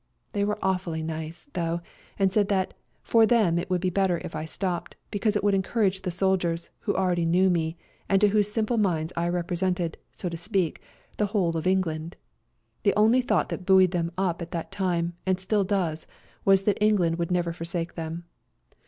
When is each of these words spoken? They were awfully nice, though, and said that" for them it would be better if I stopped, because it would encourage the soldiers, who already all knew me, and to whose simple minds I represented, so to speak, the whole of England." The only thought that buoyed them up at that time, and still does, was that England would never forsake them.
They 0.33 0.43
were 0.43 0.57
awfully 0.63 1.03
nice, 1.03 1.45
though, 1.53 1.79
and 2.17 2.33
said 2.33 2.47
that" 2.47 2.73
for 3.11 3.27
them 3.27 3.59
it 3.59 3.69
would 3.69 3.81
be 3.81 3.91
better 3.91 4.17
if 4.25 4.35
I 4.35 4.45
stopped, 4.45 4.95
because 5.11 5.35
it 5.35 5.43
would 5.43 5.53
encourage 5.53 6.01
the 6.01 6.09
soldiers, 6.09 6.71
who 6.79 6.95
already 6.95 7.21
all 7.23 7.29
knew 7.29 7.51
me, 7.51 7.77
and 8.09 8.19
to 8.21 8.29
whose 8.29 8.51
simple 8.51 8.77
minds 8.79 9.13
I 9.15 9.29
represented, 9.29 9.99
so 10.11 10.27
to 10.27 10.37
speak, 10.37 10.81
the 11.17 11.27
whole 11.27 11.55
of 11.55 11.67
England." 11.67 12.15
The 12.81 12.95
only 12.97 13.21
thought 13.21 13.49
that 13.49 13.63
buoyed 13.63 13.91
them 13.91 14.11
up 14.17 14.41
at 14.41 14.49
that 14.49 14.71
time, 14.71 15.13
and 15.27 15.39
still 15.39 15.63
does, 15.63 16.07
was 16.45 16.63
that 16.63 16.79
England 16.81 17.17
would 17.19 17.29
never 17.29 17.53
forsake 17.53 17.93
them. 17.93 18.23